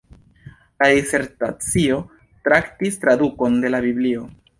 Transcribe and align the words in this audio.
La 0.83 0.87
disertacio 0.99 1.99
traktis 2.47 2.97
tradukon 3.05 3.61
de 3.67 3.73
la 3.75 3.83
biblio. 3.87 4.25